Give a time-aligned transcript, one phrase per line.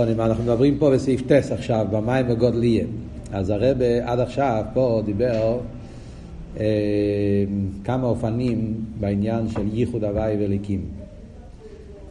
[0.00, 2.84] פונים, אנחנו מדברים פה בסעיף טס עכשיו, במים וגודליה.
[3.32, 5.58] אז הרב עד עכשיו פה דיבר
[6.60, 6.64] אה,
[7.84, 10.80] כמה אופנים בעניין של ייחוד הוואי וליקים.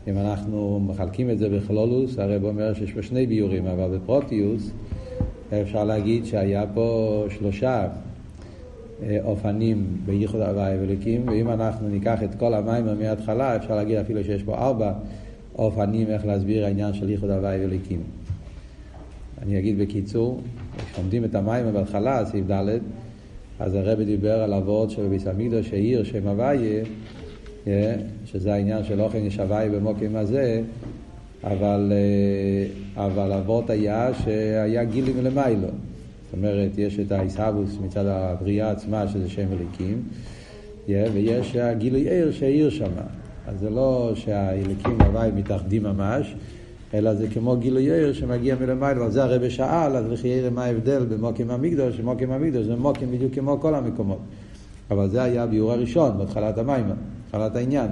[0.07, 4.71] אם אנחנו מחלקים את זה בכלולוס, הרב אומר שיש פה שני ביורים, אבל בפרוטיוס
[5.62, 7.87] אפשר להגיד שהיה פה שלושה
[9.03, 14.24] אה, אופנים בייחוד הוואי וליקים, ואם אנחנו ניקח את כל המים מההתחלה, אפשר להגיד אפילו
[14.24, 14.94] שיש פה ארבע
[15.60, 18.02] אופנים איך להסביר העניין של ייחוד הוואי וליקים.
[19.41, 20.41] אני אגיד בקיצור,
[20.91, 22.77] כשלומדים את המים בהתחלה, סעיף ד',
[23.59, 26.84] אז הרבי דיבר על אבות של ביס המקדוש העיר שם הוויה,
[27.67, 27.95] אה,
[28.26, 30.62] שזה העניין של אוכל יש הוויה במוקים הזה,
[31.44, 35.67] אבל, אה, אבל אבות היה שהיה גילי מלמיילו.
[35.67, 40.03] זאת אומרת, יש את האיסהבוס מצד הבריאה עצמה, שזה שם אליקים,
[40.89, 43.19] אה, ויש הגילוי עיר שהעיר שמה.
[43.49, 46.35] אז זה לא שהאליקים והוואי מתאחדים ממש,
[46.94, 50.63] אלא זה כמו גילוי עיר שמגיע מלמעלה, ועל זה הרבי שאל, אז לכי יראה מה
[50.66, 54.19] ההבדל במוקים המקדוש, שמוקים המקדוש זה מוקים בדיוק כמו כל המקומות.
[54.91, 56.86] אבל זה היה הביאור הראשון, בהתחלת המים,
[57.23, 57.88] בהתחלת העניין.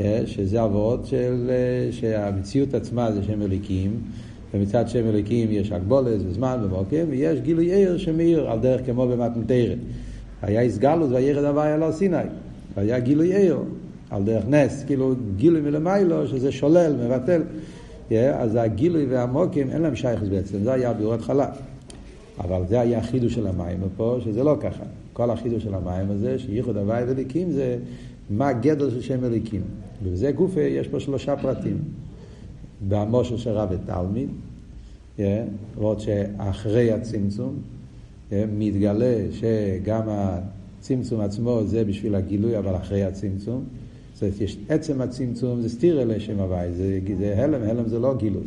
[0.00, 4.00] אה, שזה אבות של, אה, שהמציאות עצמה זה שם אליקים,
[4.54, 9.78] ומצד שם אליקים יש הגבולת וזמן ומוקים, ויש גילוי עיר שמאיר על דרך כמו במתנתרת.
[10.42, 12.16] היה הסגלות וירד הוויה לא סיני,
[12.76, 13.58] והיה גילוי עיר.
[14.10, 17.42] על דרך נס, כאילו גילוי מלמיילו, שזה שולל, מבטל.
[18.34, 21.46] אז הגילוי והמוקים, אין להם שייכות בעצם, זה היה ביור התחלה.
[22.38, 24.84] אבל זה היה החידוש של המים פה, שזה לא ככה.
[25.12, 27.78] כל החידוש של המים הזה, שייחוד הוואי וליקים, זה
[28.30, 29.62] מה גדר של שם אליקים.
[30.02, 31.78] ובזה גופה יש פה שלושה פרטים.
[32.88, 34.28] במושל של רב ותלמיד,
[35.76, 37.54] ועוד שאחרי הצמצום,
[38.32, 43.64] מתגלה שגם הצמצום עצמו זה בשביל הגילוי, אבל אחרי הצמצום.
[44.14, 48.14] זאת אומרת, יש עצם הצמצום זה סתירה לשם הוואי, זה, זה הלם, הלם זה לא
[48.16, 48.42] גילוי.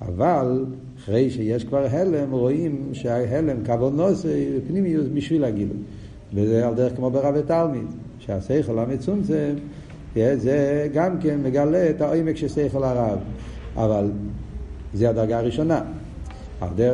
[0.00, 0.64] אבל
[0.98, 4.26] אחרי שיש כבר הלם, רואים שההלם כוונוס
[4.68, 5.76] פנימיוס בשביל הגילוי.
[6.34, 7.86] וזה על דרך כמו ברבי תלמיד,
[8.18, 9.54] שהשכל המצומצם,
[10.14, 13.18] זה גם כן מגלה את העומק של שכל הרב.
[13.76, 14.10] אבל
[14.94, 15.82] זה הדרגה הראשונה.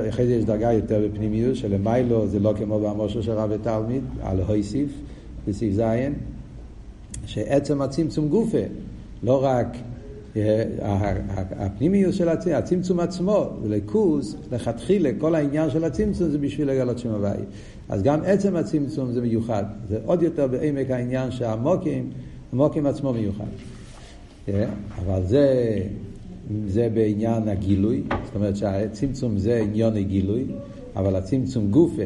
[0.08, 4.40] אחרי זה יש דרגה יותר בפנימיוס, שלמיילו זה לא כמו במושל של רבי תלמיד, על
[4.40, 4.90] הויסיף,
[5.48, 6.14] בסעיף זין.
[7.26, 8.58] שעצם הצמצום גופה,
[9.22, 9.76] לא רק
[10.36, 10.64] אה,
[11.58, 17.10] הפנימיות של הצמצום, הצמצום עצמו, ליכוז, לכתחילה, כל העניין של הצמצום זה בשביל לגלות שם
[17.10, 17.38] הוואי.
[17.88, 19.64] אז גם עצם הצמצום זה מיוחד.
[19.88, 22.10] זה עוד יותר בעמק העניין שהמוקים,
[22.52, 23.44] המוקים עצמו מיוחד.
[24.48, 24.64] אה,
[24.98, 25.76] אבל זה,
[26.66, 30.44] זה בעניין הגילוי, זאת אומרת שהצמצום זה עניון הגילוי,
[30.96, 32.02] אבל הצמצום גופה,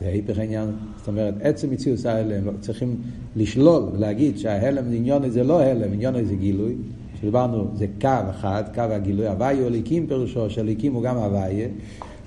[0.00, 0.68] זה ההיפך העניין,
[1.04, 2.96] זאת אומרת, עצם מציאות ההלם, צריכים
[3.36, 6.74] לשלול ולהגיד שההלם עניוני זה לא הלם, עניוני זה גילוי,
[7.20, 11.68] שדיברנו, זה קו אחד, קו הגילוי, הוויה הוא ליקים פירושו, שהליקים הוא גם הוויה,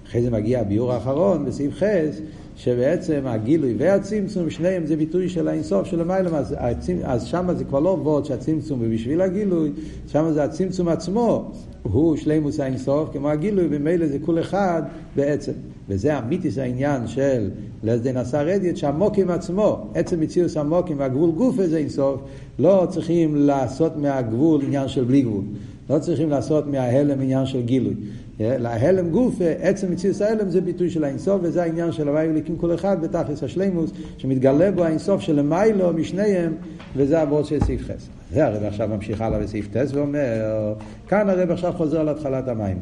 [0.08, 2.22] אחרי זה מגיע הביאור האחרון בסעיף חס,
[2.56, 6.56] שבעצם הגילוי והצמצום, שניהם זה ביטוי של האינסוף של המיילם, אז,
[7.04, 9.72] אז שם זה כבר לא וורד שהצמצום הוא בשביל הגילוי,
[10.08, 11.52] שם זה הצמצום עצמו,
[11.84, 14.84] הוא שלימוס האינסוף כמו הגילוי, ומילא זה כול אחד
[15.16, 15.54] בעצם.
[15.90, 17.50] וזה אמיתיס העניין של
[17.84, 22.22] לסדן עשה רדיאט, שהמוקים עצמו, עצם מציאוס המוקים והגבול גוף איזה אינסוף,
[22.60, 25.44] לא צריכים לעשות מהגבול עניין של בלי גבול.
[25.90, 27.94] לא צריכים לעשות מההלם עניין של גילוי.
[28.40, 32.76] להלם גוף, עצם מציאוס ההלם זה ביטוי של האינסוף, וזה העניין של הוואי וליקים כל
[32.76, 36.54] אחד בתכלס השלימוס, שמתגלה בו האינסוף של למיילו משניהם,
[36.96, 38.08] וזה הוורד של סעיף חס.
[38.34, 40.74] זה הרב עכשיו ממשיך הלאה בסעיף טס ואומר,
[41.08, 42.78] כאן הרב עכשיו חוזר להתחלת המים.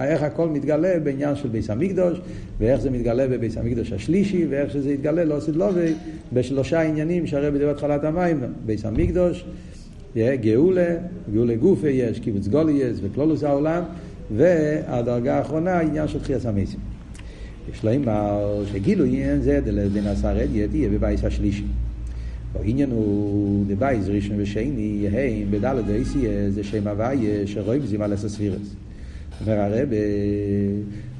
[0.00, 2.20] איך הכל מתגלה בעניין של ביס המקדוש,
[2.58, 5.92] ואיך זה מתגלה בביס המקדוש השלישי, ואיך שזה יתגלה לא סדלובי,
[6.32, 9.44] בשלושה עניינים שהרבי דיבר התחלת המים, ביס המקדוש,
[10.16, 10.96] גאולה,
[11.32, 13.82] גאולה גופה יש, קיבוץ גולייס וכלולוס העולם,
[14.36, 16.80] והדרגה האחרונה, העניין של תחייה סמיסים.
[17.72, 18.04] יש להם
[18.72, 21.64] שגילו עניין זה דלדין עשר אדיית יהיה בבייס השלישי.
[22.54, 28.74] העניין הוא דבייס ראשון ושני, יהי בדלת דייסי זה שם הוויה שרואים זימה לסספירס.
[29.40, 29.88] אומר הרב,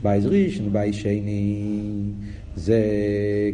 [0.02, 1.62] בייס ראשון, בייס שני,
[2.56, 2.81] זה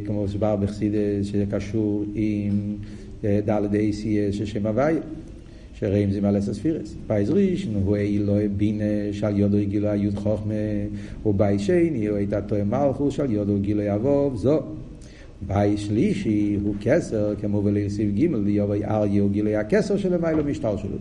[0.06, 2.76] כמו סבר בחסידס, שזה קשור עם
[3.22, 5.00] דלת דייסי של שם הוויה.
[5.80, 6.94] שראים זה מלא ספירס.
[7.06, 10.54] בייס ראשון הוא אילוי בינה של יודו גילוי יוד חוכמה,
[11.26, 14.60] ובייס שני הוא הייתה תואם מלכו של יודו גילוי אבוב, זו.
[15.46, 20.76] בייס שלישי הוא כסר, כמו בלסיב ג' ליובי אריה הוא גילוי הכסר של המיילו משטר
[20.76, 20.96] שלו.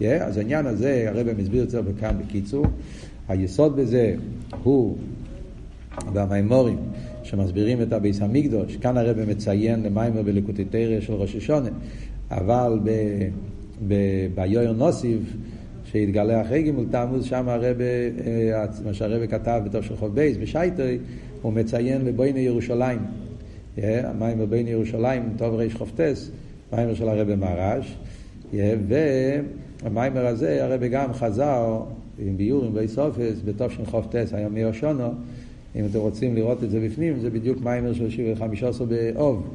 [0.00, 2.66] Yeah, אז העניין הזה, הרב מסביר את זה כאן בקיצור.
[3.28, 4.14] היסוד בזה
[4.62, 4.96] הוא
[6.12, 6.78] במימורים
[7.22, 8.76] שמסבירים את הביס המקדוש.
[8.76, 11.68] כאן הרב מציין למיימר בלקוטי תרא של ראש השונה,
[12.30, 12.78] אבל.
[14.34, 15.36] ביואר נוסיב,
[15.84, 20.98] שהתגלה אחרי גימול תמוז, שם הרב, אה, מה שהרב כתב בתור של חוב בייס, בשייטרי,
[21.42, 22.98] הוא מציין לבויני ירושלים.
[23.78, 26.30] אה, המים בבויני ירושלים, טוב ריש חופטס,
[26.72, 27.96] מיימר של הרב מרש.
[29.84, 31.80] והמיימר הזה, הרב גם חזר
[32.18, 35.08] עם ביורים באיסופס, בתוף של חופטס, היה מאיר שונו.
[35.76, 39.48] אם אתם רוצים לראות את זה בפנים, זה בדיוק מיימר של 15 באוב.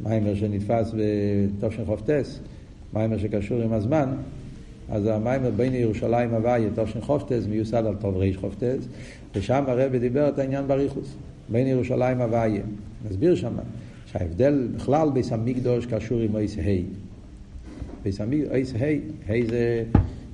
[0.00, 2.38] מיימר שנתפס בתוף של חופטס,
[2.92, 4.08] מיימר שקשור עם הזמן.
[4.90, 8.88] אז המיימר בין ירושלים הוויה, תושן חופטס, מיוסד על טוב ריש חופטס,
[9.34, 11.14] ושם הרב דיבר את העניין בריחוס,
[11.48, 12.62] בין ירושלים הוויה.
[13.10, 13.52] נסביר שם
[14.06, 17.07] שההבדל בכלל ביס המקדוש קשור עם אייס ה'.
[18.08, 19.84] ביס המקדוש, אייס ה', ה' זה,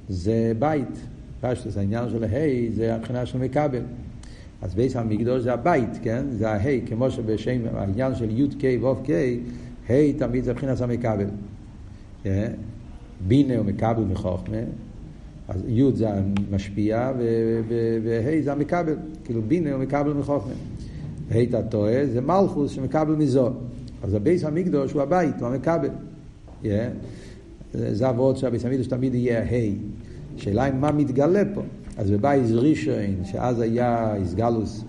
[0.09, 1.07] זה בית,
[1.41, 3.83] פשטוס, העניין של ה' זה הבחינה של מקבל.
[4.63, 6.25] אז ביס המקדוש זה הבית, כן?
[6.31, 9.11] זה הה', כמו שבשם העניין של י' ק' ו' ק',
[9.91, 11.27] ה' תמיד זה מבחינת המקבל.
[12.23, 12.53] כן?
[13.27, 14.57] בינה הוא מקבל מחוכמה,
[15.49, 16.09] אז י' זה
[16.51, 17.13] המשפיע
[18.03, 20.53] וה' זה המקבל, כאילו בינה הוא מקבל מחוכמה.
[21.31, 23.51] ה' אתה טועה, זה מלכוס שמקבל מזו.
[24.03, 25.89] אז הביס המקדוש הוא הבית, הוא המקבל.
[27.75, 29.95] זה אבות שהביס המקדוש תמיד יהיה ה'.
[30.37, 31.63] שאלה היא מה מתגלה פה.
[31.97, 34.85] אז בבייס ראשון, שאז היה איסגלוס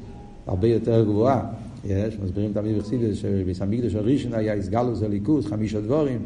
[0.48, 1.42] הרבה יותר גבוהה,
[1.86, 6.20] יש, מסבירים תמיד בחסידס שביס המקדוש הראשון היה איסגלוס הליכוס, חמישה דבורים,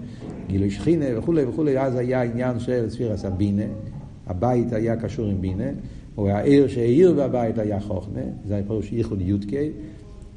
[0.48, 3.64] גילוי שכינה וכולי וכולי, אז היה עניין של ספירס הבינה,
[4.28, 5.70] הבית היה קשור עם בינה,
[6.18, 9.70] או העיר שהעיר בבית היה חוכמה, זה היה פירוש ייחוד יודקי,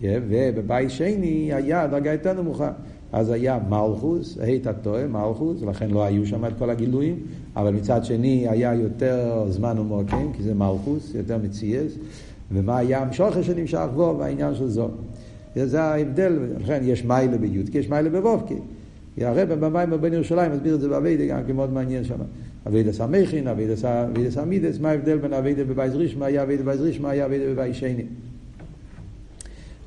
[0.02, 2.72] ובבית שני היה דרגה יותר נמוכה.
[3.12, 7.16] אז היה מלכוס, היית טועה, מלכוס, ולכן לא היו שם את כל הגילויים,
[7.56, 11.92] אבל מצד שני היה יותר זמן ומוקם, כי זה מלכוס, יותר מציאס,
[12.52, 14.90] ומה היה המשוכר שנמשך בו, והעניין של זאת.
[15.56, 18.54] זה ההבדל, לכן יש מיילה בי"ת, יש מיילה בוובקי.
[19.18, 22.18] הרב במים בבין ירושלים מסביר את זה באביידה, גם כי מאוד מעניין שם.
[22.66, 23.76] אביידה סמכין, אביידה
[24.30, 28.04] סמידס, מה ההבדל בין אביידה בבייז רישמה היה אביידה בבייז רישמה היה אביידה בבייז שני.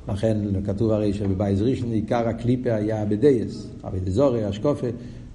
[0.08, 4.86] לכן כתוב הרי שבבייז רישן עיקר הקליפה היה בדייס, אביידה זורי, אשקופה,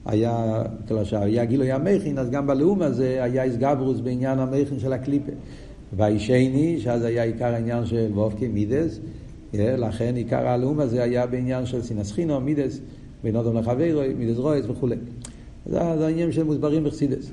[0.06, 5.31] היה, כלומר שהיה גילוי המכין, אז גם בלאום הזה היה איסגברוס בעניין המכין של הקליפה.
[5.97, 9.00] והאישני, שאז היה עיקר העניין של וובקי מידס,
[9.53, 12.79] לכן עיקר הלאום הזה היה בעניין של סינס מידס,
[13.24, 14.95] בין אדם לחברו, מידס רויס וכולי.
[15.65, 17.31] זה העניינים שמוסברים בחסידס.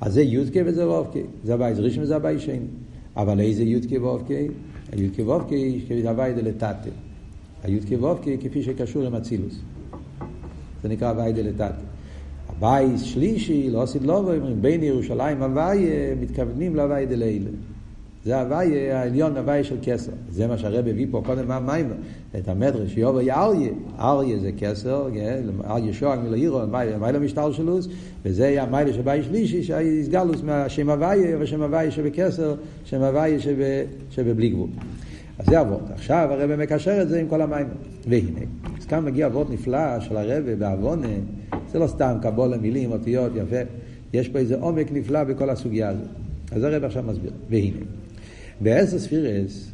[0.00, 1.18] אז זה יודקה וזה וובקה.
[1.44, 2.58] זה הבית ראשון וזה הבית שני.
[3.16, 4.34] אבל איזה יודקה וובקה?
[4.94, 5.56] היודקה וובקה
[6.02, 6.72] זה הבית דלתתה.
[7.62, 9.60] היודקה וובקה כפי שקשור עם אצילוס.
[10.82, 11.70] זה נקרא הבית דלתתה.
[12.48, 15.86] הבית שלישי, לא עשית לא אומרים, בין ירושלים הוואי,
[16.20, 17.50] מתכוונים להוואי דלילה.
[18.24, 20.12] זה הוואי העליון, הוואי של כסר.
[20.30, 21.90] זה מה שהרב הביא פה קודם מהמים,
[22.38, 23.68] את המדרש, יובו אריה.
[23.98, 25.08] אריה זה כסר,
[25.64, 26.60] אריה שואג מלעירו,
[27.00, 27.88] מיילה משטר שלוס,
[28.24, 32.54] וזה היה מיילה של בית שלישי, שהסגלוס מהשם הוואי, ושם הוואי שבכסר,
[32.84, 33.36] שם הוואי
[34.10, 34.68] שבבלי גבול.
[35.38, 35.90] אז זה אבות.
[35.94, 37.66] עכשיו הרב מקשר את זה עם כל המים.
[38.08, 38.40] והנה,
[38.78, 41.08] אז כאן מגיע אבות נפלא של הרב בעוונה,
[41.72, 43.60] זה לא סתם קבול למילים, אותיות, יפה.
[44.12, 46.08] יש פה איזה עומק נפלא בכל הסוגיה הזאת.
[46.52, 47.32] אז הרב עכשיו מסביר.
[47.50, 48.03] והנה.
[48.60, 49.70] בעשר ספירס,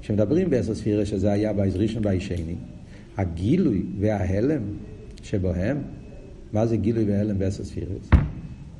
[0.00, 2.54] כשמדברים בעשר ספירס, שזה היה בייס ראשון ובייס שני,
[3.16, 4.62] הגילוי וההלם
[5.22, 5.76] שבהם,
[6.52, 8.10] מה זה גילוי והלם בעשר ספירס?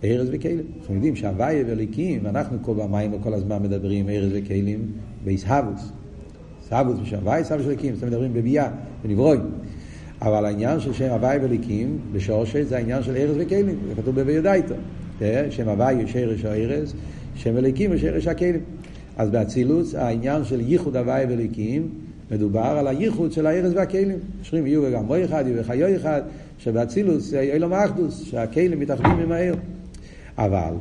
[0.04, 0.64] ארז וכלים.
[0.80, 4.92] אנחנו יודעים שהוויה וליקים, אנחנו כל במים וכל הזמן מדברים ארז וכלים
[5.24, 5.92] באיסהבוס.
[6.68, 8.70] סבוס ושהוויה, סבוס וליקים, אתם מדברים בביאה,
[9.04, 9.40] בנברואים.
[10.22, 14.74] אבל העניין של שם הוויה וליקים, בשורשי, זה העניין של ארז וכלים, זה כתוב בביודאיתו.
[15.50, 16.94] שם הוויה, שרש הארז,
[17.34, 18.60] שם וליקים ושרש הכלים.
[19.16, 21.88] אז באצילוס העניין של ייחוד הוואי וליקים
[22.30, 24.18] מדובר על הייחוד של הארז והכלים.
[24.42, 26.22] שרים יהיו וגם בו אחד, יהיו וחיו אחד,
[26.58, 29.56] שבאצילוס יהיה לו מאחדוס, שהכלים מתאחדים עם העיר.
[30.38, 30.74] אבל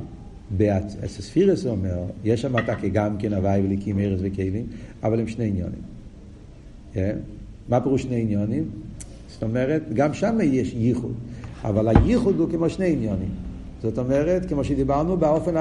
[0.57, 4.65] באסספירס אומר, יש שם תקי גם כן הוואי וליקים, ארז וכלים,
[5.03, 5.81] אבל הם שני עניונים.
[6.93, 6.97] Yeah.
[7.69, 8.63] מה פירוש שני עניונים?
[9.27, 11.13] זאת אומרת, גם שם יש ייחוד,
[11.63, 13.29] אבל הייחוד הוא כמו שני עניונים.
[13.81, 15.53] זאת אומרת, כמו שדיברנו, באופן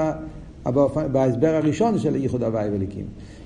[1.11, 3.05] בהסבר הראשון של ייחוד הוואי וליקים.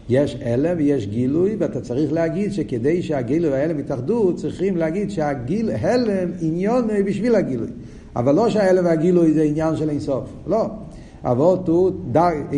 [0.10, 6.88] יש הלם ויש גילוי, ואתה צריך להגיד שכדי שהגילוי וההלם יתאחדו, צריכים להגיד שההלם עניון
[7.06, 7.68] בשביל הגילוי.
[8.16, 10.66] אבל לא שההלם והגילוי זה עניין של אינסוף, לא.
[11.24, 11.92] אבות הוא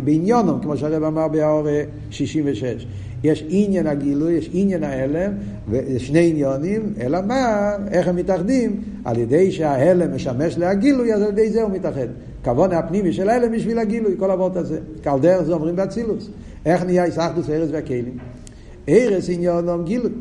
[0.03, 1.67] בעניונם, כמו שהרב אמר באור
[2.09, 2.85] 66.
[3.23, 5.31] יש עניין הגילוי, יש עניין ההלם,
[5.69, 8.81] ושני עניונים, אלא מה, איך הם מתאחדים?
[9.05, 12.07] על ידי שההלם משמש להגילוי, אז על ידי זה הוא מתאחד.
[12.43, 14.79] כבון הפנימי של ההלם בשביל הגילוי, כל אבות הזה.
[15.03, 16.29] כעל דרך זה אומרים באצילוס.
[16.65, 18.17] איך נהיה איסחדוס ארז והכלים?
[18.89, 20.11] ארז עניונם גילוי,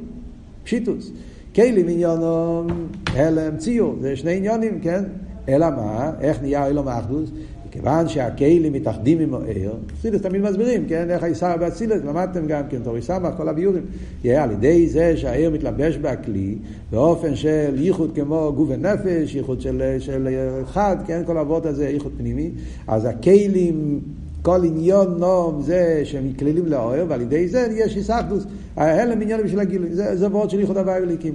[0.64, 1.10] פשיטוס.
[1.54, 2.66] כלים עניונם
[3.06, 5.04] הלם ציור, זה שני עניונים, כן?
[5.48, 7.30] אלא מה, איך נהיה אילום האחדוס?
[7.70, 12.78] כיוון שהכלים מתאחדים עם העיר, חסידס תמיד מסבירים, כן, איך הישר באצילס, למדתם גם כן,
[12.82, 13.82] תורי סמך, כל הביורים.
[14.24, 16.54] יהיה על ידי זה שהעיר מתלבש בכלי,
[16.90, 20.28] באופן של ייחוד כמו גוף ונפש, ייחוד של, של
[20.64, 22.50] חד, כן, כל העבוד הזה, ייחוד פנימי,
[22.88, 24.00] אז הכלים
[24.42, 28.44] כל עניון נום זה שהם כלילים לאוהר, ועל ידי זה יש איסחדוס.
[28.76, 31.34] ההלם עניין בשביל הגילוי, זה, זה וורד של ייחוד הוואי וליקים.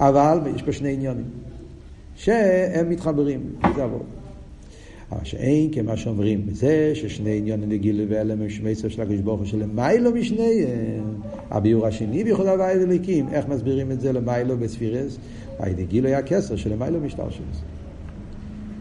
[0.00, 1.24] אבל יש פה שני עניונים,
[2.16, 3.40] שהם מתחברים,
[3.76, 4.17] זה הוורד.
[5.12, 9.38] אבל שאין כמה שאומרים בזה ששני עניונים לגילוי והלם הם שמי סוף של הקדוש ברוך
[9.38, 11.04] הוא שלמיילו משניהם.
[11.50, 15.18] הביאור השני בייחוד הוואי וליקים, איך מסבירים את זה למיילו בספירס?
[15.58, 17.44] על ידי גילוי הכסר שלמיילו משטר שלו.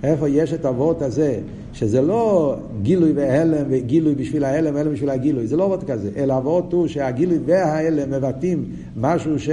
[0.04, 1.40] איפה יש את הוורט הזה,
[1.74, 6.34] שזה לא גילוי והלם וגילוי בשביל ההלם והלם בשביל הגילוי, זה לא וורט כזה, אלא
[6.34, 8.66] הוורט הוא שהגילוי וההלם מבטאים
[8.96, 9.50] משהו ש...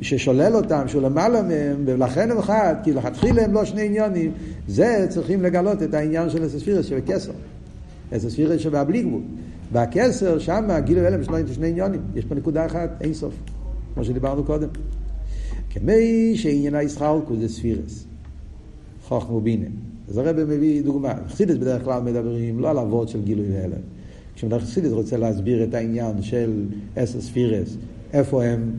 [0.00, 4.32] ששולל אותם, שהוא למעלה מהם, ולכן הם אחד, כי לכתחילה הם לא שני עניונים,
[4.68, 7.32] זה צריכים לגלות את העניין של אסספירס שבקסר.
[8.16, 9.22] אסספירס שבבלי גבול.
[9.72, 13.34] בכסר, שם גילוי והלם יש לו שני עניונים, יש פה נקודה אחת, אין סוף,
[13.94, 14.68] כמו שדיברנו קודם.
[15.70, 18.04] כמי שעניין הישחלקו זה ספירס.
[19.02, 19.66] חוכמה ובינה.
[20.08, 21.14] אז הרב מביא דוגמה.
[21.28, 23.80] חסידס בדרך כלל מדברים לא על אבות של גילוי והלם.
[24.34, 26.64] כשחסידס רוצה להסביר את העניין של
[26.96, 27.76] אסר ספירס,
[28.12, 28.70] איפה הם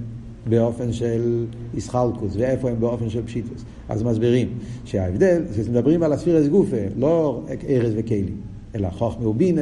[0.50, 3.66] באופן של איסחלקוס ואיפה הם באופן של פשיטוס.
[3.90, 4.48] אז מסבירים
[4.86, 8.36] שההבדל, כשמדברים על הספירס גופה, לא ארז וכלים,
[8.76, 9.62] אלא חוכמה ובינה,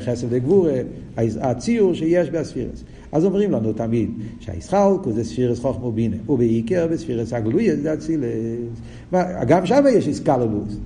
[0.00, 0.76] חסד וגבורה,
[1.16, 2.84] הציור שיש בספירס.
[3.12, 8.24] אז אומרים לנו תמיד שהישחלקוס זה ספירס חוכמה ובינה, ובעיקר בספירס הגלויה זה אצילס.
[9.48, 10.76] גם שם יש איסקללוס.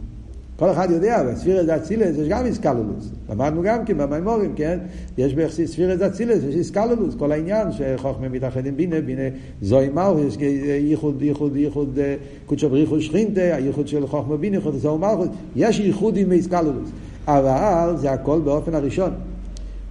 [0.57, 3.11] כל אחד יודע, בספירס אצילס יש גם איסקללוס.
[3.31, 4.79] למדנו גם כן במימורים, כן?
[5.19, 7.15] יש בספירס אצילס, יש איסקללוס.
[7.19, 9.23] כל העניין שחוכמה מתאחד עם בינה, בינה
[9.63, 10.37] זוהי מלכוס,
[10.81, 11.99] ייחוד, ייחוד, ייחוד,
[12.47, 15.29] קודשו בריחו שכינתה, הייחוד של חוכמה בינה, ייחוד זוהי מלכוס.
[15.57, 16.91] יש ייחוד עם איסקללוס.
[17.27, 19.11] אבל זה הכל באופן הראשון.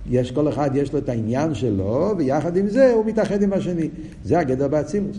[0.09, 3.89] יש כל אחד יש לו את העניין שלו, ויחד עם זה הוא מתאחד עם השני.
[4.23, 5.17] זה הגדר באצילוס.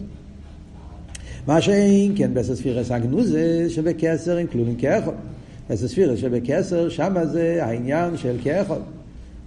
[1.47, 5.13] מה שאין כן בסספירס הגנוזה שבקסר הם כלולים כאחד.
[5.71, 8.37] בסספירס שבקסר שמה זה העניין של.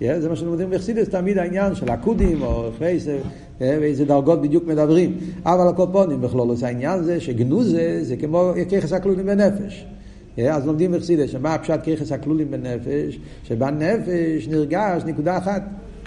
[0.01, 2.69] Yeah, זה מה שלומדים בחסידס, תמיד העניין של הקודים או
[3.59, 5.17] ואיזה דרגות בדיוק מדברים.
[5.45, 9.85] אבל הקופונים בכלול עושה העניין זה שגנוזה זה כמו ככס הכלולים בנפש.
[10.37, 13.19] אז לומדים בחסידס, שמה הפשט ככס הכלולים בנפש?
[13.43, 15.63] שבנפש נרגש נקודה אחת.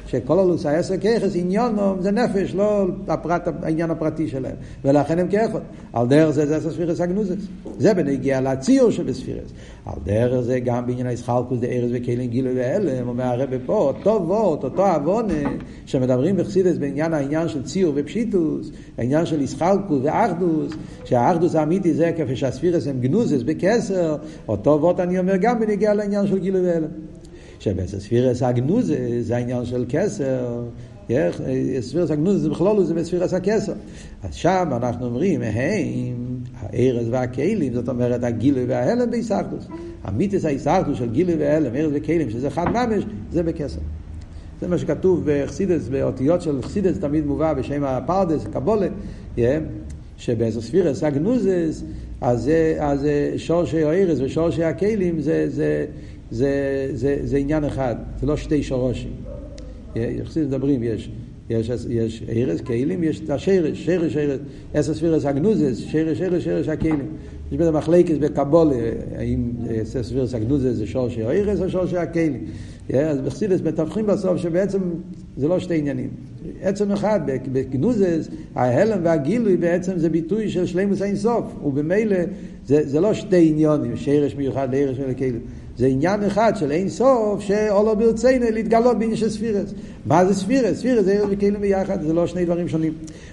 [0.06, 4.54] שכל הלוס העשר ככס עניונו זה נפש, לא הפרט, העניין הפרטי שלהם.
[4.84, 5.58] ולכן הם כאחד.
[5.92, 7.46] על דרך זה זה עשר ספירס הגנוזס.
[7.78, 9.50] זה בנגיע לציור שבספירס.
[9.86, 14.64] על דרך זה גם בעניין הישחלקוס דארז וכלים גילוי והלם, אומר הרב פה, אותו וורט,
[14.64, 15.50] אותו עוונה,
[15.86, 20.72] שמדברים בחסידס בעניין העניין של ציור ופשיטוס, העניין של ישחלקוס ואחדוס,
[21.04, 24.16] שהאחדוס האמיתי זה כפי שהספירס הם גנוזס בכסר,
[24.48, 26.88] אותו וורט אני אומר גם בנגיע לעניין של גילוי והלם.
[27.60, 30.62] שבספירס הגנוזה זה העניין של כסר,
[31.80, 33.72] ספירס הגנוזה זה בכלול זה בספירס הכסר.
[34.22, 39.66] אז שם אנחנו אומרים, הם, הארז והכלים, זאת אומרת הגילוי וההלם בהיסחדוס.
[40.04, 43.80] המיתוס ההיסחדוס של גילוי וההלם, ארז וכלים, שזה חד ממש, זה בכסר.
[44.60, 48.88] זה מה שכתוב בחסידס, באותיות של חסידס תמיד מובא בשם הפרדס, קבולה,
[50.16, 51.82] שבאיזה ספירס הגנוזס,
[52.20, 55.86] אז, אז שורשי הארז ושורשי הכלים זה, זה,
[56.30, 59.12] זה, זה, זה עניין אחד, זה לא שתי שורשים.
[59.96, 61.10] יחסית מדברים, יש,
[61.50, 64.38] יש, יש ארז, כלים, יש את השרש, שרש, שרש,
[64.72, 67.06] אסא ספירס הגנוזס, שרש, שרש, שרש הכלים.
[67.52, 68.76] יש בזה מחלקת בקבולה,
[69.16, 72.44] האם אסא ספירס הגנוזס זה שורשי הארז או שורשי הכלים.
[72.94, 74.80] אז בחסידס מתווכים בסוף שבעצם
[75.36, 76.10] זה לא שתי עניינים.
[76.62, 77.20] עצם אחד,
[77.52, 82.16] בגנוזס, ההלם והגילוי בעצם זה ביטוי של שלימוס אינסוף, ובמילא
[82.66, 85.40] זה, זה לא שתי עניונים, שרש מיוחד לארש ולכלים.
[85.78, 89.74] זה עניין אחד של אין סוף שאולו ברצינו להתגלות בעניין של ספירס.
[90.06, 90.78] מה זה ספירס?
[90.78, 92.92] ספירס זה וכאילו ביחד, זה לא שני דברים שונים.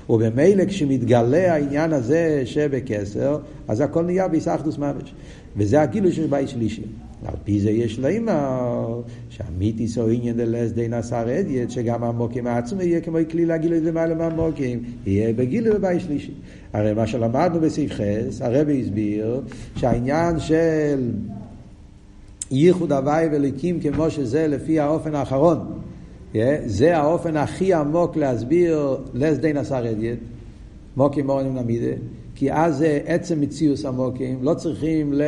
[0.10, 3.38] ובמילא כשמתגלה העניין הזה שבקסר,
[3.68, 5.14] אז הכל נהיה בהיסחדוס ממש.
[5.58, 6.84] וזה הגילוי של בית שלישי.
[7.26, 12.82] על פי זה יש לאמר שהמיתיס או עניין דלס די נסר אדיית שגם המוקים עצמו
[12.82, 16.32] יהיה כמו כלי לגילוי למעלה מהמוקים יהיה בגילוי בבית שלישי.
[16.74, 19.42] הרי מה שלמדנו בסעיף חס הרבי הסביר
[19.76, 21.12] שהעניין של
[22.52, 25.58] ייחוד הוואי וליקים כמו שזה לפי האופן האחרון.
[26.66, 30.20] זה האופן הכי עמוק להסביר לס די נסר אדיית,
[30.98, 31.96] מוקים מורנים נמידה,
[32.36, 35.22] כי אז זה עצם מציאוס המוקים, לא צריכים ל...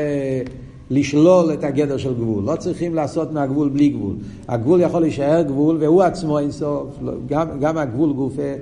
[0.90, 4.16] לשלול את הגדר של גבול, לא צריכים לעשות מהגבול בלי גבול.
[4.48, 8.54] הגבול יכול להישאר גבול והוא עצמו אינסוף, גם, גם הגבול גופה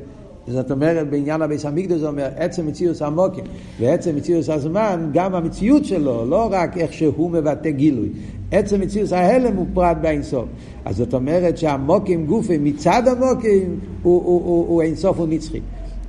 [0.48, 3.44] זאת אומרת, בעניין הביס המקדוש זה אומר, עצם מציאות המוקים
[3.80, 8.10] ועצם מציאות הזמן, גם המציאות שלו, לא רק איך שהוא מבטא גילוי.
[8.52, 10.46] עצם מציאות ההלם הוא פרט באינסוף.
[10.86, 15.60] אז זאת אומרת שהמוקים גופי מצד המוקים הוא, הוא, הוא, הוא אינסוף, הוא נצחי.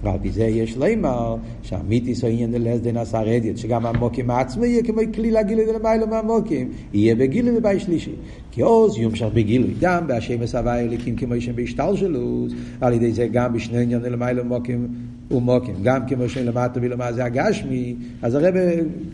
[0.03, 4.83] ועל פי זה יש לימר שהמיתיס הוא עניין דלס דנס הרדיאט שגם המוקים עצמו יהיה
[4.83, 8.13] כמו כלי לגילוי דלמיילו מהמוקים יהיה בגילוי ובאי שלישי.
[8.51, 12.47] כי עוז יומשך בגילוי גם בהשם הסבי אליקים כמו שם בהשתל שלו
[12.81, 14.89] על ידי זה גם בשני עניין דלמיילו מוקים
[15.31, 15.75] ומוקים.
[15.83, 18.55] גם כמו שם למטה ולמה זה הגשמי אז הרב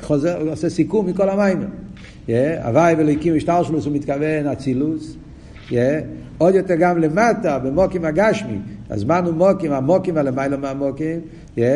[0.00, 1.58] חוזר עושה סיכום מכל המים.
[2.64, 5.16] הוואי ואליקים השתל שלו הוא מתכוון אצילוס
[6.38, 8.58] עוד יותר גם למטה, במוקים הגשמי,
[8.90, 11.20] הזמן הוא מוקים, המוקים הלמיילו מהמוקים,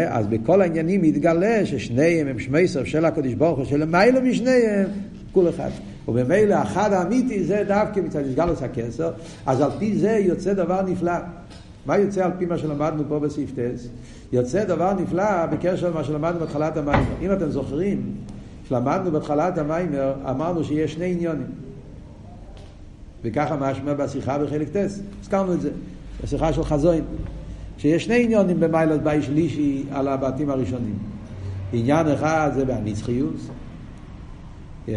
[0.08, 4.86] אז בכל העניינים יתגלה ששניהם הם שמי סוף של הקדוש ברוך הוא, שלמיילו משניהם,
[5.32, 5.70] כול אחד.
[6.08, 9.10] ובמילא אחד האמיתי זה דווקא מצד הסגלוס הכסר,
[9.46, 11.12] אז על פי זה יוצא דבר נפלא.
[11.86, 13.88] מה יוצא על פי מה שלמדנו פה בסעיף טס?
[14.32, 17.14] יוצא דבר נפלא בקשר למה שלמדנו בתחילת המיימר.
[17.22, 18.02] אם אתם זוכרים,
[18.64, 21.67] כשלמדנו בתחילת המיימר, אמרנו שיש שני עניונים.
[23.22, 25.70] וככה משמע בשיחה בחלק טס, הזכרנו את זה,
[26.24, 27.04] בשיחה של חזוין,
[27.78, 30.98] שיש שני עניונים במיילת בי שלישי על הבתים הראשונים.
[31.72, 33.48] עניין אחד זה בהנצחיוס,
[34.86, 34.90] yeah.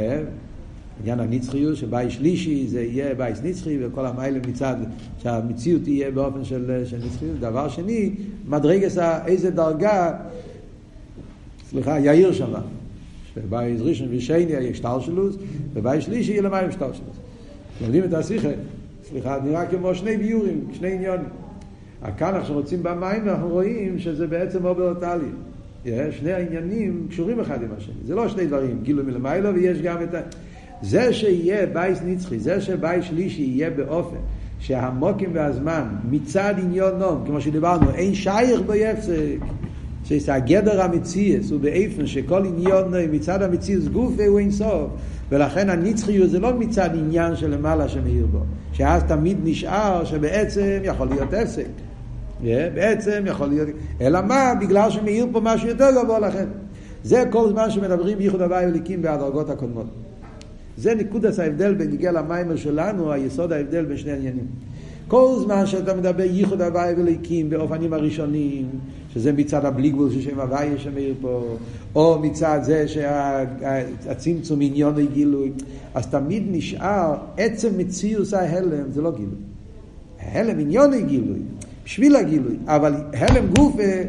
[1.02, 4.76] עניין הנצחיות שבית שלישי זה יהיה בית נצחי וכל המיילים מצד
[5.18, 7.40] שהמציאות תהיה באופן של, של נצחיות.
[7.40, 8.12] דבר שני,
[8.48, 10.14] מדרגס איזה דרגה,
[11.70, 12.62] סליחה, יאיר שמה.
[13.36, 15.36] שבית ראשון ושני יהיה שטלשלוס,
[15.74, 17.21] ובית שלישי יהיה למעלה שטלשלוס.
[17.82, 18.50] לומדים את השיחה,
[19.04, 21.30] סליחה, נראה כמו שני ביורים, שני עניונים.
[22.18, 25.28] כאן אנחנו רוצים במים אנחנו רואים שזה בעצם אובר טלי.
[26.12, 27.94] שני העניינים קשורים אחד עם השני.
[28.06, 30.20] זה לא שני דברים, גילו מלמיילו ויש גם את ה...
[30.82, 34.18] זה שיהיה בייס נצחי, זה שבייס שלישי יהיה באופן
[34.60, 39.38] שהמוקים והזמן מצד עניון נום, כמו שדיברנו, אין שייך ביפסק,
[40.04, 44.90] שהגדר המציאס הוא באיפן שכל עניון מצד המציאס גופה הוא אין סוף.
[45.32, 48.40] ולכן הנצחיות זה לא מצד עניין של למעלה שמאיר בו,
[48.74, 51.66] שאז תמיד נשאר שבעצם יכול להיות עסק.
[52.42, 52.44] Yeah,
[52.76, 53.68] בעצם יכול להיות...
[54.02, 54.54] אלא מה?
[54.62, 56.46] בגלל שמאיר פה משהו יותר גבוה לכן.
[57.04, 59.86] זה כל זמן שמדברים ייחוד הוואי וליקים בהדרגות הקודמות.
[60.78, 64.46] זה נקודת ההבדל בין ניגל המיימר שלנו, היסוד ההבדל בין שני עניינים.
[65.12, 68.66] כל זמן שאתה מדבר ייחוד הוואי וליקים באופנים הראשונים,
[69.14, 71.58] שזה מצד הבלי גבול של שם הוואי שמאיר פה,
[71.96, 75.52] או מצד זה שהצמצום עניון גילוי,
[75.94, 79.40] אז תמיד נשאר עצם מציאוס ההלם, זה לא גילוי.
[80.20, 81.40] הלם עניון גילוי,
[81.86, 84.04] בשביל הגילוי, אבל הלם גוף, אה,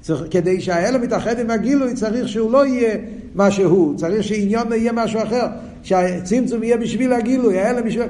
[0.00, 2.96] צריך, כדי שההלם יתאחד עם הגילוי צריך שהוא לא יהיה
[3.34, 5.46] מה שהוא, צריך שעניון יהיה משהו אחר,
[5.82, 8.02] שהצמצום יהיה בשביל הגילוי, ההלם בשביל...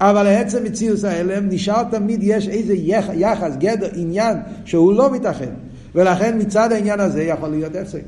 [0.00, 2.74] אבל עצם מציאוס ההלם נשאר תמיד יש איזה
[3.14, 5.46] יחס, גדר, עניין שהוא לא מתאחד.
[5.94, 8.02] ולכן מצד העניין הזה יכול להיות הפסק.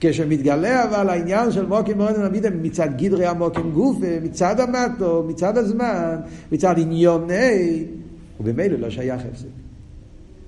[0.00, 6.16] כשמתגלה אבל העניין של מוקים מאוד נמידם מצד גדרי המוקים גוף, מצד המטו, מצד הזמן,
[6.52, 7.84] מצד עניוני,
[8.40, 9.46] ובמילא לא שייך הפסק.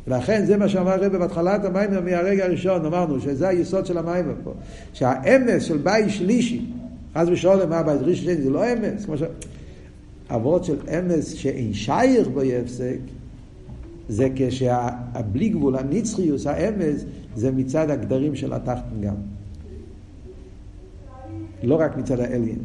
[0.07, 4.53] ולכן זה מה שאמר הרב בהתחלת המיימר מהרגע הראשון, אמרנו שזה היסוד של המיימר פה,
[4.93, 6.67] שהאמס של בית שלישי,
[7.15, 9.23] חס ושלום, מה בית ראשון זה לא אמס, כמו ש...
[10.35, 12.99] אבות של אמס שאין שייך בו יפסק,
[14.09, 19.15] זה כשהבלי גבול, הנצחיוס, האמס, זה מצד הגדרים של התחתן גם.
[21.63, 22.59] לא רק מצד האליין.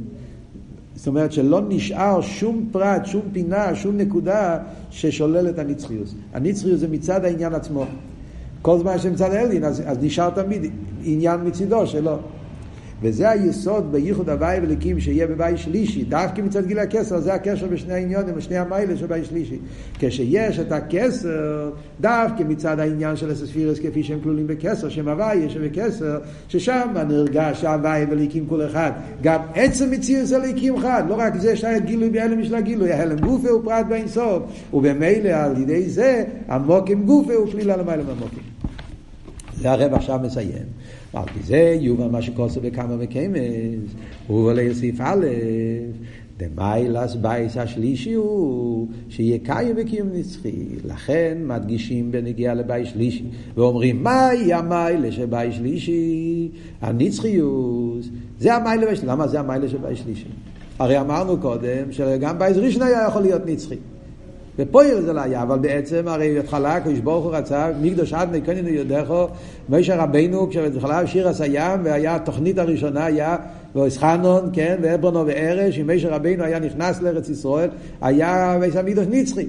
[0.96, 6.16] זאת אומרת שלא נשאר שום פרט, שום פינה, שום נקודה ששולל את הנצחיוס.
[6.34, 7.86] הנצחיוס זה מצד העניין עצמו.
[8.62, 10.72] כל זמן שמצד האליין, אז, אז נשאר תמיד
[11.04, 12.18] עניין מצידו שלו.
[13.02, 17.94] וזה היסוד בייחוד הוואי וליקים שיהיה בבית שלישי, דווקא מצד גיל הכסר, זה הקשר בשני
[17.94, 19.58] העניונים, בשני המיילה של בית שלישי.
[20.00, 25.58] כשיש את הכסר, דווקא מצד העניין של הספירס כפי שהם כלולים בכסר, שם הוואי יש
[25.58, 28.92] בכסר, ששם נרגש הוואי וליקים כל אחד.
[29.22, 33.20] גם עצם מציאות זה ליקים אחד, לא רק זה שהיה גילוי בהלם של הגילוי, ההלם
[33.20, 38.44] גופה הוא פרט באינסוף, ובמילא על ידי זה המוקים גופה הוא כלילה למעלה מהמוקים.
[39.58, 40.77] זה הרב עכשיו מסיים.
[41.14, 43.92] על פי זה יובא מה שכוסו בכמה מקיימס,
[44.28, 45.26] הוא עולה לסעיף א',
[46.38, 50.66] דמיילס בייס השלישי הוא שיהיה קיים וקיום נצחי.
[50.86, 53.24] לכן מדגישים בנגיעה לבית שלישי,
[53.56, 56.50] ואומרים מהי המיילה של בית שלישי?
[56.82, 58.10] הנצחיוס.
[58.40, 59.12] זה המיילה של...
[59.12, 60.28] למה זה המיילה של בית שלישי?
[60.80, 63.76] הרי אמרנו קודם שגם בית ראשון היה יכול להיות נצחי.
[64.58, 68.70] בפועל זה לא היה, אבל בעצם הרי בהתחלה הקדוש ברוך הוא רצה, מקדוש עד נקונינו
[68.70, 69.28] יודכו,
[69.70, 73.38] משה רבנו, כשבהתחלה שיר הים, והיה התוכנית הראשונה היה
[73.76, 77.70] ואיסחנון, כן, ואברנו וארש, אם משה רבנו היה נכנס לארץ ישראל,
[78.02, 79.46] היה המקדוש נצחי.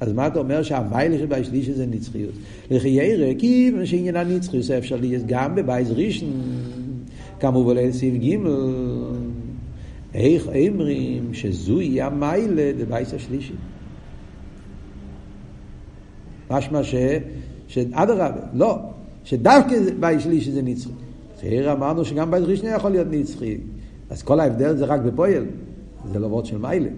[0.00, 2.32] אז מה אתה אומר שהמיילה של בית שלישי זה נצחיות?
[2.70, 6.30] לכי ירא, כי שעניין הנצחיות זה אפשר להיות גם בבית ראשון,
[7.40, 8.36] כמובן סעיף ג'
[10.14, 13.52] איך אומרים שזוהי המיילה דבית השלישי?
[16.54, 16.94] משמע ש...
[17.68, 18.78] שאדרבה, לא,
[19.24, 20.90] שדווקא בית שלישי זה נצחי.
[21.36, 23.56] בסדר, אמרנו שגם בית ראשון יכול להיות נצחי.
[24.10, 25.44] אז כל ההבדל זה רק בפועל,
[26.12, 26.88] זה לא וורד של מיילה.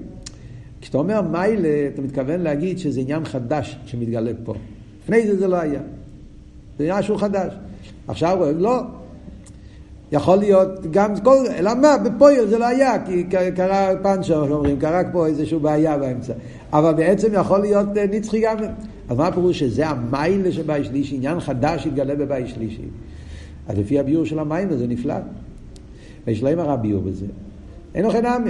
[0.81, 4.55] כשאתה אומר מיילה, אתה מתכוון להגיד שזה עניין חדש שמתגלה פה.
[5.03, 5.81] לפני זה זה לא היה.
[6.79, 7.53] זה עניין שהוא חדש.
[8.09, 8.83] עכשיו, לא.
[10.13, 13.25] יכול להיות גם כל, אלא מה, בפועל זה לא היה, כי
[13.57, 16.33] קרה פאנצ'ר, אומרים, קרה פה איזושהי בעיה באמצע.
[16.73, 18.57] אבל בעצם יכול להיות אה, נצחי גם.
[19.09, 22.83] אז מה הפירוש שזה המיילה שבאי שלישי, עניין חדש שהתגלה בבאי שלישי.
[23.69, 25.15] אז לפי הביור של המים זה נפלא.
[26.27, 27.27] ויש להם הרע ביור בזה.
[27.95, 28.45] אין לו חינם.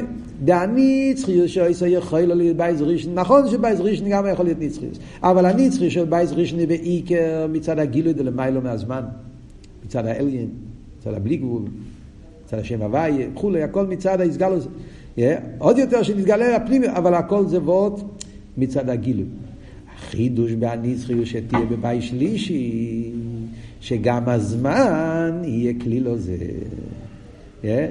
[0.45, 5.47] דעני צריוס שאיסו יכול להיות בייז ראשון, נכון שבייז ראשון גם יכול להיות נצחיוס, אבל
[5.47, 9.03] הנצחי של בייז ראשון בעיקר מצד הגילוי דלמיילו מהזמן,
[9.87, 10.49] מצד האליין,
[11.01, 11.63] מצד הבלי גבול,
[12.45, 14.67] מצד השם הוויה, וכולי, הכל מצד ההסגלוס.
[15.59, 18.01] עוד יותר שנתגלה הפנימי, אבל הכל זה וורד
[18.57, 19.27] מצד הגילוי.
[19.97, 23.13] החידוש בהנצחיות שתהיה בבית שלישי,
[23.81, 26.37] שגם הזמן יהיה כלי לו זה.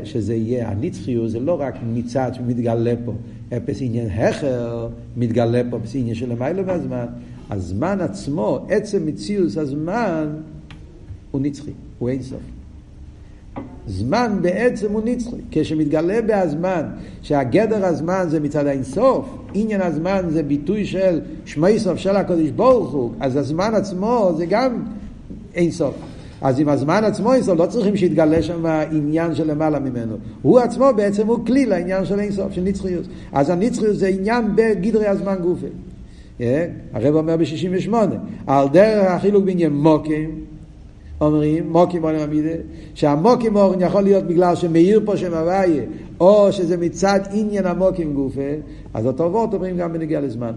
[0.03, 3.13] שזה יהיה הנצחיות, זה לא רק מצד שמתגלה פה,
[3.57, 7.05] אפס עניין הכר מתגלה פה, אפס עניין של המיילו והזמן.
[7.49, 10.27] הזמן עצמו, עצם מציאות הזמן,
[11.31, 12.39] הוא נצחי, הוא אין סוף.
[13.87, 15.35] זמן בעצם הוא נצחי.
[15.51, 16.81] כשמתגלה בהזמן,
[17.21, 22.91] שהגדר הזמן זה מצד האינסוף, עניין הזמן זה ביטוי של שמי סוף של הקודש ברוך
[22.91, 24.83] הוא, אז הזמן עצמו זה גם
[25.55, 25.95] אינסוף.
[26.41, 30.15] אז עם הזמן עצמו אינסוף לא צריכים שיתגלה שם עניין של למעלה ממנו.
[30.41, 33.05] הוא עצמו בעצם הוא כלי לעניין של אינסוף, של נצחיות.
[33.33, 35.67] אז הנצחיות זה עניין בגדרי הזמן גופה.
[36.39, 36.43] Yeah,
[36.93, 37.93] הרב אומר ב-68,
[38.47, 40.31] על דרך החילוק בעניין מוקים,
[41.25, 42.55] אומרים, מוקים אורן עמידה,
[42.93, 45.83] שהמוקים אורן יכול להיות בגלל שמאיר פה שם הוויה,
[46.19, 48.51] או שזה מצד עניין המוקים גופה,
[48.93, 50.51] אז אותו וורט אומרים גם בנגיע לזמן.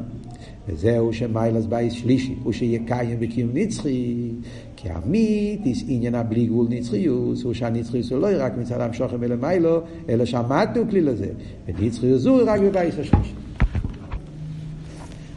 [0.69, 4.31] וזהו שמיילס בייס שלישי, הוא שיהיה קיים בקיום נצחי,
[4.77, 10.25] כי המיתיס עניין הבלי גבול נצחיוס, הוא שהנצחיוס הוא לא רק מצד המשוכם מלמיילו, אלא
[10.25, 11.29] שעמדנו כלי לזה.
[11.67, 13.35] ונצחיוס הוא רק בבייס השלישי.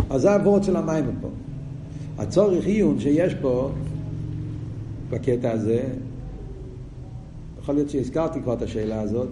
[0.10, 1.28] אז זה הוורד של המים פה.
[2.18, 3.70] הצורך עיון שיש פה,
[5.12, 5.84] בקטע הזה,
[7.60, 9.28] יכול להיות שהזכרתי כבר את השאלה הזאת,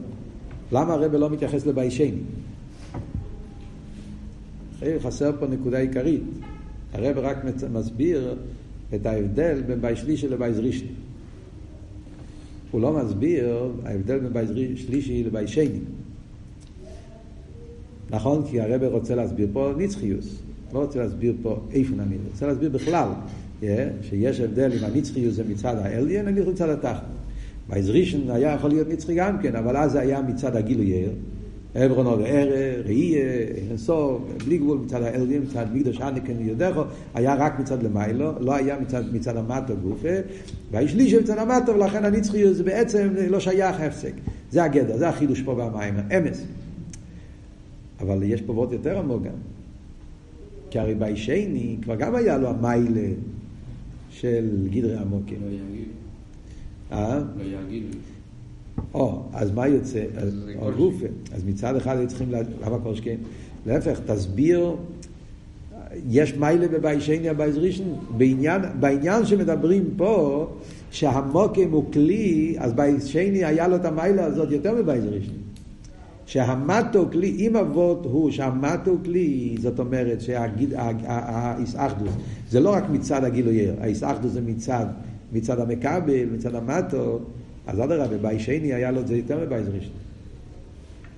[0.72, 2.12] למה הרב לא מתייחס לביישני?
[5.00, 6.24] חסר פה נקודה עיקרית.
[6.94, 7.38] הרב רק
[7.72, 8.36] מסביר
[8.96, 10.88] את ההבדל בין בית שלישי לבית ראשון.
[12.72, 15.80] הוא לא מסביר ההבדל בין בית שלישי לבית שני.
[18.10, 18.48] נכון?
[18.48, 20.36] כי הרב רוצה להסביר פה נצחיוס.
[20.74, 22.20] לא רוצה להסביר פה איפה נמיר.
[22.32, 23.10] רוצה להסביר בכלל
[24.02, 27.20] שיש הבדל אם הנצחיוס זה מצד האליין, אני מצד התחתון.
[27.72, 31.06] ראשון היה יכול להיות נצחי גם כן, אבל אז זה היה מצד הגילוי
[31.76, 33.24] עברון עוד ערה, ראייה,
[33.70, 36.82] אין סוף, בלי גבול מצד האלדים, מצד מקדוש ענקן יודכו,
[37.14, 40.16] היה רק מצד למיילו, לא היה מצד, מצד המטו גופה,
[40.72, 44.14] והשלישי מצד המטו, ולכן הנצחיות זה בעצם לא שייך הפסק.
[44.52, 46.44] זה הגדר, זה החידוש פה במים, אמס.
[48.00, 49.32] אבל יש פה וורט יותר עמוק גם.
[50.70, 53.08] כי הרי ביישני כבר גם היה לו המיילה
[54.10, 55.38] של גדרי עמוקים.
[55.42, 55.88] לא יגיד.
[56.92, 57.20] אה?
[57.20, 57.24] לא.
[58.94, 60.06] או, אז מה יוצא?
[60.60, 61.06] או גופה.
[61.32, 62.32] אז מצד אחד היו צריכים,
[62.66, 63.16] למה כל שכן?
[63.66, 64.76] להפך, תסביר,
[66.10, 70.48] יש מיילה בביישני הבייז ראשון, בעניין, בעניין שמדברים פה,
[70.92, 75.34] שהמוקם הוא כלי, אז ביישני היה לו את המיילה הזאת יותר מבייז ראשון.
[76.30, 82.10] שהמטו כלי, אם אבות הוא שהמטו כלי, זאת אומרת שהאיסאחדוס,
[82.50, 84.86] זה לא רק מצד הגילוייר, האיסאחדוס זה מצד,
[85.34, 87.20] מצד המכבל, מצד המטו,
[87.68, 89.92] אז אדרבה, באי שני היה לו את זה יותר מבייז ראשון.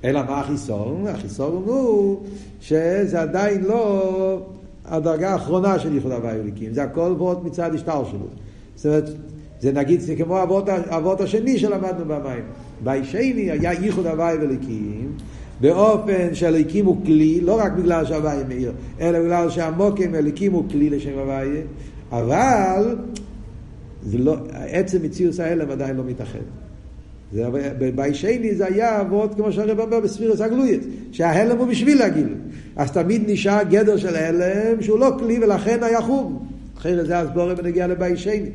[0.04, 1.08] אלא מה החיסון?
[1.08, 2.20] החיסון הוא
[2.62, 4.42] שזה עדיין לא
[4.86, 6.38] הדרגה האחרונה של ייחוד הוואי
[6.72, 8.28] זה הכל ועוד מצד השטר שלו.
[8.76, 9.10] זאת אומרת,
[9.60, 10.38] זה נגיד, זה כמו
[10.90, 12.44] האבות השני שלמדנו במים.
[12.84, 15.12] באי שני היה ייחוד הוואי אליקים,
[15.62, 20.90] באופן שאליקים הוא כלי, לא רק בגלל שהוואי מאיר, אלא בגלל שהמוקם אליקים הוא כלי
[20.90, 21.48] לשם הוואי,
[22.12, 22.96] אבל
[24.04, 26.40] זה לא, עצם מציאוס ההלם עדיין לא מתאחד.
[27.96, 32.36] בישני זה היה אבות, כמו שהרב אומר, בספירס הגלויית, שההלם הוא בשביל הגילוי.
[32.76, 36.48] אז תמיד נשאר גדר של הלם שהוא לא כלי ולכן היה חום.
[36.78, 38.50] אחרת זה הסבורה בנגיע לביישני.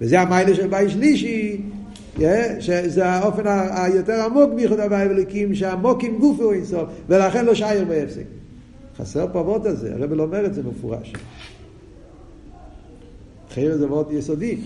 [0.00, 1.62] וזה המיילה של בית שלישי,
[2.60, 7.84] שזה האופן היותר עמוק בייחוד הוואי וליקים, שהעמוק עם גוף הוא אינסוף, ולכן לא שייר
[7.84, 8.24] בהפסק.
[8.96, 11.12] חסר פה אבות הזה, הרב לא אומר את זה מפורש.
[13.50, 14.56] חייר זה מאוד יסודי.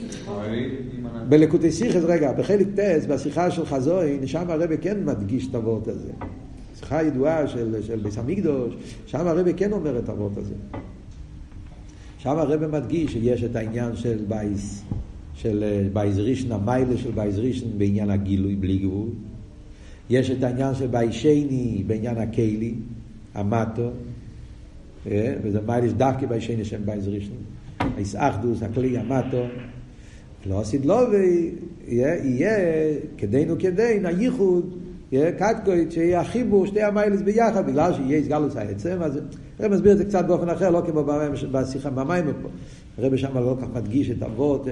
[1.28, 6.10] בלקוטי סיכס, רגע, בחלק טס, בשיחה של חזוי, שם הרב כן מדגיש את הוות הזה.
[6.78, 8.74] שיחה ידועה של, של ביס המקדוש,
[9.06, 10.54] שם הרב כן אומר את הוות הזה.
[12.18, 14.82] שם הרב מדגיש שיש את העניין של בייס,
[15.42, 19.08] של אה, בייס רישן, המיילה של בייס רישן בעניין הגילוי בלי גבול.
[20.10, 22.74] יש את העניין של בייס שני בעניין הקיילי,
[23.34, 23.90] המטו,
[25.06, 27.32] אה, וזה מיילה דווקא בייס שני שם בייס רישן.
[27.78, 29.44] האיסאחדוס, הכלי המטו.
[30.46, 32.56] לא עשית לו ויהיה
[33.18, 34.76] כדינו כדין, הייחוד,
[35.12, 39.18] יהיה קטקוית, שיהיה החיבור, שתי המיילס ביחד, בגלל שיהיה הסגלוס העצם, אז
[39.58, 41.04] הרב מסביר את זה קצת באופן אחר, לא כמו
[41.52, 42.48] בשיחה במים פה.
[42.98, 44.66] הרב שם לא כל כך מדגיש את אבות,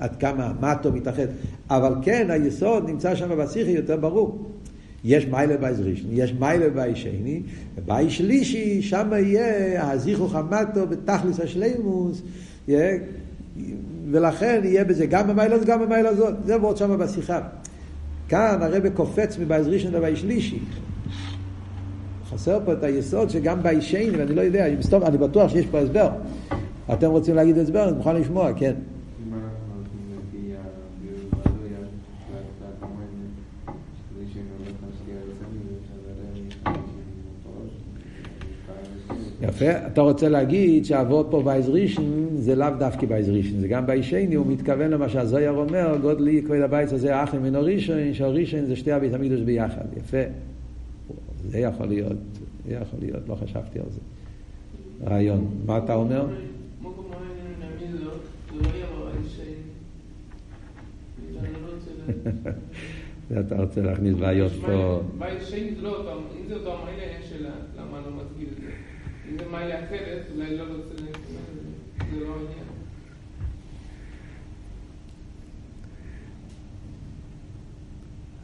[0.00, 1.26] עד כמה המטו מתאחד,
[1.70, 4.46] אבל כן, היסוד נמצא שם בשיחה יותר ברור.
[5.04, 7.42] יש מיילה בייז ראשון, יש מיילה בייז שני,
[7.76, 12.22] ובייז שלישי, שם יהיה הזיכוך המטו בתכלס השלימוס,
[14.10, 16.34] ולכן יהיה בזה גם במיילה הזאת, גם במיילה הזאת.
[16.44, 17.40] זה ועוד שם בשיחה.
[18.28, 20.58] כאן הרב קופץ מבייז ראשון לבייז שלישי.
[22.30, 24.66] חסר פה את היסוד שגם בייז שני, ואני לא יודע,
[25.06, 26.10] אני בטוח שיש פה הסבר.
[26.92, 28.74] אתם רוצים להגיד הסבר, אני מוכן לשמוע, כן.
[39.48, 44.46] יפה, אתה רוצה להגיד שאבות פה בייזרישן זה לאו דווקא בייזרישן, זה גם ביישני, הוא
[44.46, 49.14] מתכוון למה שהזויר אומר, גודלי כבד הבית הזה אחי מן הראשון, שהראשון זה שתי הבית
[49.14, 50.22] המקדוש ביחד, יפה.
[51.44, 52.16] זה יכול להיות,
[52.68, 54.00] זה יכול להיות, לא חשבתי על זה.
[55.10, 55.48] רעיון.
[55.66, 56.26] מה אתה אומר?
[63.40, 65.00] אתה רוצה להכניס בעיות פה.
[65.18, 67.46] בית שני זה לא אותו, אם זה אותו המעניין של
[67.78, 68.68] למה לא מסביר את זה.
[69.30, 70.94] אם זה מעלה אחרת, אולי לא רוצה,
[72.10, 72.68] זה לא העניין.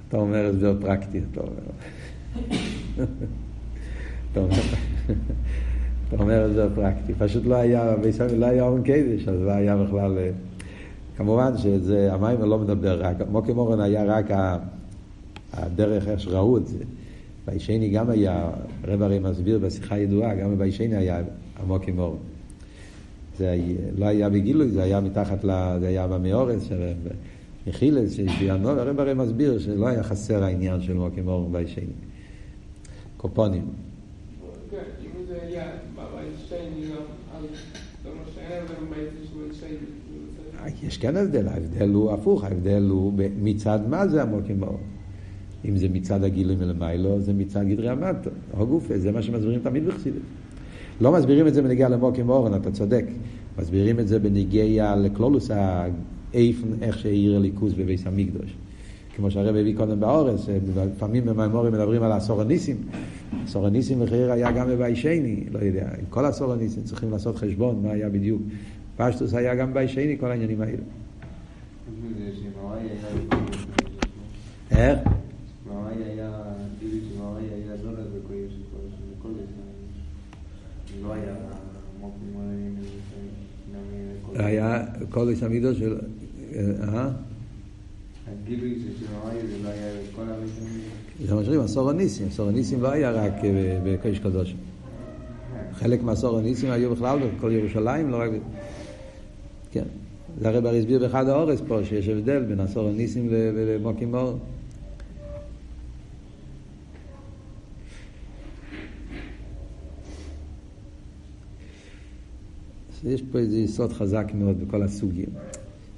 [0.09, 1.62] אתה אומר הסבר פרקטי, אתה אומר.
[4.33, 4.53] אתה אומר,
[6.12, 7.14] אומר הסבר פרקטי.
[7.18, 7.94] פשוט לא היה,
[8.37, 10.18] לא היה אורן קדש, אז לא היה בכלל...
[11.16, 14.27] כמובן שזה, המים לא מדבר רק, מוקי מורן היה רק
[15.53, 16.79] הדרך איך שראו את זה.
[17.46, 18.50] בישני גם היה,
[18.85, 21.22] הרב הרי מסביר בשיחה ידועה, גם בישני היה
[21.62, 22.18] עמוק עם אור.
[23.38, 23.57] זה
[23.98, 26.68] לא היה בגילוי, זה היה מתחת, ל, זה היה במאורץ,
[27.66, 31.85] מחילס, שיאנו, הרב הרי מסביר שלא היה חסר העניין של עמוק עם אור בישני.
[33.16, 33.68] קופונים.
[34.70, 34.78] כן,
[35.28, 35.66] שהיה,
[40.83, 44.78] יש כן הבדל, ההבדל הוא הפוך, ההבדל הוא מצד מה זה עמוק עם האור.
[45.64, 49.87] אם זה מצד הגילוי מלמיילו, זה מצד גדרי המטו, או גופה, זה מה שמסבירים תמיד
[49.87, 50.22] בחסידות.
[51.00, 53.05] לא מסבירים את זה בנגיעה למוקים ואורן, אתה צודק.
[53.59, 58.57] מסבירים את זה בנגיעה לקלולוס האיפן, איך שהעיר הליכוז בביס המקדוש.
[59.16, 62.77] כמו שהרב הביא קודם באורס, לפעמים במימורים מדברים על עשור הניסים.
[63.44, 63.68] עשור
[64.00, 68.09] וחייר היה גם בביישני, לא יודע, עם כל עשור הניסים צריכים לעשות חשבון מה היה
[68.09, 68.42] בדיוק.
[68.96, 70.83] פשטוס היה גם ביישני, כל העניינים האלה.
[74.70, 74.98] איך?
[84.35, 85.99] היה כל הסמידו של...
[86.83, 87.09] אה?
[88.29, 89.12] הגילוי של זה
[89.64, 90.81] לא היה כל הראשונים.
[91.25, 92.27] זה מה שאומרים, עשור הניסים.
[92.27, 93.33] עשור הניסים לא היה רק
[93.85, 94.55] בקודש קדוש.
[95.73, 98.31] חלק מעשור הניסים היו בכלל בכל ירושלים, לא רק...
[99.73, 99.85] כן.
[100.40, 104.38] זה הרי בר הסביר באחד האורס פה, שיש הבדל בין עשור הניסים למוקים מאור.
[113.05, 115.29] יש פה איזה יסוד חזק מאוד בכל הסוגים.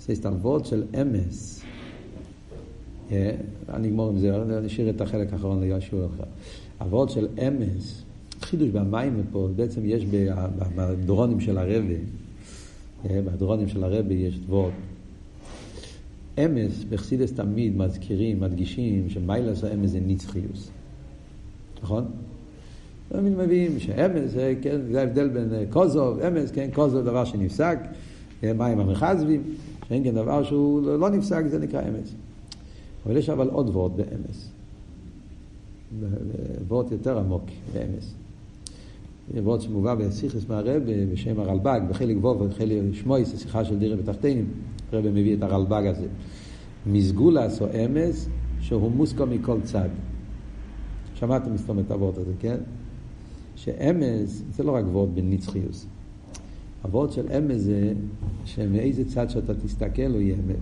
[0.01, 1.63] זה הסתלבות של אמס.
[3.69, 6.25] אני אגמור עם זה, אני אשאיר את החלק האחרון לישוע אחר.
[6.81, 8.03] אבות של אמס,
[8.41, 10.05] חידוש במים פה, בעצם יש
[10.77, 11.95] בדרונים של הרבה,
[13.05, 14.97] בדרונים של הרבה יש דבort.
[16.39, 20.71] אמס, בחסידס תמיד מזכירים, מדגישים, שמיילס האמס זה נצחיוס.
[21.83, 22.05] נכון?
[23.09, 27.79] תמיד מביאים שאמס, כן, זה ההבדל בין קוזוב, אמס, כן, קוזוב דבר שנפסק,
[28.43, 29.43] מים המחזבים,
[29.89, 32.15] שאין כן דבר שהוא לא נפסק, זה נקרא אמס.
[33.07, 34.51] אבל יש אבל עוד וורט באמס.
[36.69, 38.15] וורט יותר עמוק באמס.
[39.35, 40.73] וורט שמובא בסיכס מהרבה
[41.13, 44.47] בשם הרלב"ג, בחלק ווב ובחלק שמויס, השיחה של דירה בתחתינים,
[44.93, 46.07] הרב מביא את הרלב"ג הזה.
[46.87, 48.29] מסגולס או אמס
[48.61, 49.89] שהוא מוסקו מכל צד.
[51.15, 52.57] שמעתם מסתום את הוורד הזה, כן?
[53.57, 55.87] שאמס זה לא רק וורד בנצחיוס.
[56.83, 57.93] הוורד של אמס זה
[58.45, 60.57] שמאיזה צד שאתה תסתכל הוא יהיה אמת.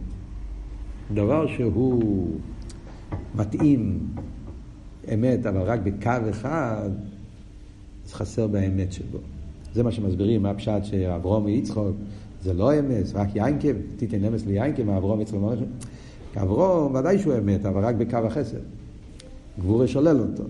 [1.15, 2.29] דבר שהוא
[3.35, 3.99] מתאים
[5.15, 6.91] אמת, אבל רק בקו אחד,
[8.07, 9.19] אז חסר באמת שבו.
[9.75, 11.97] זה מה שמסבירים, מה הפשט שאברום ויצחוק
[12.43, 15.55] זה לא אמת, רק יינקב, תיתן אמס ליינקב, אברום ויצחוק אמרו
[16.37, 18.59] אברום ודאי שהוא אמת, אבל רק בקו החסד.
[19.59, 20.45] גבורה שולל אותו.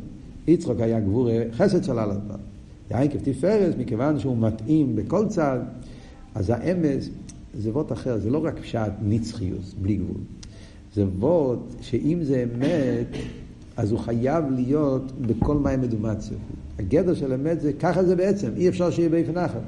[0.46, 2.34] יצחוק היה גבורה חסד שלל אותו.
[2.90, 5.58] יינקב תפארס, מכיוון שהוא מתאים בכל צד,
[6.34, 7.08] אז האמס
[7.54, 10.20] זה וורט אחר, זה לא רק פשט נצחיוס, בלי גבול.
[10.94, 13.06] זה וורט שאם זה אמת,
[13.76, 16.36] אז הוא חייב להיות בכל מים מדומציה.
[16.78, 19.58] הגדר של אמת זה, ככה זה בעצם, אי אפשר שיהיה באופן אחר.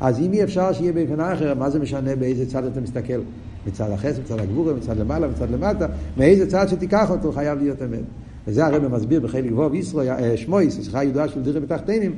[0.00, 3.20] אז אם אי אפשר שיהיה באופן אחר, מה זה משנה באיזה צד אתה מסתכל?
[3.66, 8.04] מצד החסד, מצד הגבורה, מצד למעלה, מצד למטה, מאיזה צד שתיקח אותו חייב להיות אמת.
[8.48, 12.14] וזה הרב מסביר בחלק גבוה ישראל, אה, שמויס, סליחה ידועה של דרך מתחתנים,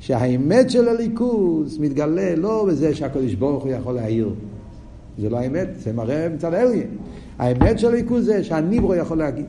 [0.00, 4.34] שהאמת של הליכוז מתגלה לא בזה שהקדוש ברוך הוא יכול להעיר.
[5.18, 6.84] זה לא האמת, זה מראה מצד האליה.
[7.38, 9.46] האמת של הליכוז זה שהניברו יכול להגיד.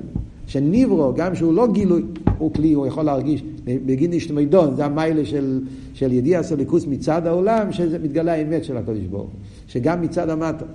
[0.47, 2.03] שניברו, גם שהוא לא גילוי,
[2.37, 5.61] הוא כלי, הוא יכול להרגיש, בגין אשתמידון, זה המיילה של,
[5.93, 10.65] של ידיע סליקוס מצד העולם, שזה מתגלה האמת של הקדוש ברוך הוא, שגם מצד המטה.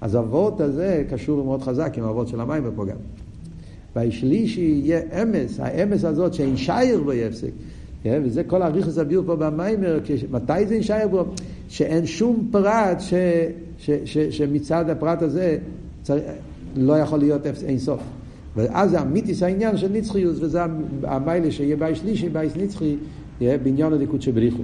[0.00, 2.96] אז האבות הזה קשור מאוד חזק עם האבות של המים פה גם.
[3.96, 7.50] והשלישי יהיה אמס, האמס הזאת שאין שייר בו יפסק.
[8.02, 8.22] כן?
[8.24, 9.98] וזה כל הריכוס הביאו פה במיימר,
[10.30, 11.24] מתי זה אין שייר בו?
[11.68, 13.14] שאין שום פרט ש,
[13.78, 15.58] ש, ש, שמצד הפרט הזה
[16.02, 16.22] צריך,
[16.76, 18.00] לא יכול להיות אין סוף.
[18.56, 20.60] ואז זה אמיתיס העניין של נצחיוס, וזה
[21.02, 22.96] המיילה שיהיה בית שלישי, בית נצחי,
[23.40, 24.62] יהיה בעניין הדיקות שבריחו.